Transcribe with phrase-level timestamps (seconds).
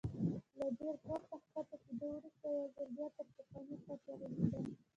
[0.57, 4.65] له ډېر پورته کښته کېدو وروسته یو ځل بیا پر پخواني کټ وغځېدم.